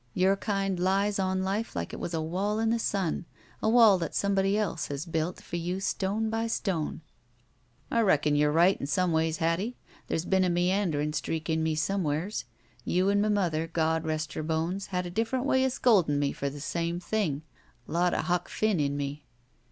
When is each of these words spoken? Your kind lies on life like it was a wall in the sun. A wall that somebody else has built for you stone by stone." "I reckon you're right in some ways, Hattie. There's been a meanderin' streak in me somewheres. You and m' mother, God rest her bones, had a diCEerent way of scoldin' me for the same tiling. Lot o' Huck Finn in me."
Your 0.15 0.35
kind 0.35 0.79
lies 0.79 1.19
on 1.19 1.43
life 1.43 1.75
like 1.75 1.93
it 1.93 1.99
was 1.99 2.15
a 2.15 2.21
wall 2.23 2.57
in 2.57 2.71
the 2.71 2.79
sun. 2.79 3.25
A 3.61 3.69
wall 3.69 3.99
that 3.99 4.15
somebody 4.15 4.57
else 4.57 4.87
has 4.87 5.05
built 5.05 5.39
for 5.43 5.57
you 5.57 5.79
stone 5.79 6.27
by 6.31 6.47
stone." 6.47 7.01
"I 7.91 8.01
reckon 8.01 8.35
you're 8.35 8.51
right 8.51 8.81
in 8.81 8.87
some 8.87 9.11
ways, 9.11 9.37
Hattie. 9.37 9.77
There's 10.07 10.25
been 10.25 10.43
a 10.43 10.49
meanderin' 10.49 11.13
streak 11.13 11.51
in 11.51 11.61
me 11.61 11.75
somewheres. 11.75 12.45
You 12.83 13.09
and 13.09 13.23
m' 13.23 13.35
mother, 13.35 13.67
God 13.67 14.03
rest 14.03 14.33
her 14.33 14.41
bones, 14.41 14.87
had 14.87 15.05
a 15.05 15.11
diCEerent 15.11 15.43
way 15.43 15.63
of 15.65 15.71
scoldin' 15.71 16.17
me 16.17 16.31
for 16.33 16.49
the 16.49 16.59
same 16.61 16.99
tiling. 16.99 17.43
Lot 17.85 18.15
o' 18.15 18.21
Huck 18.21 18.49
Finn 18.49 18.79
in 18.79 18.97
me." 18.97 19.27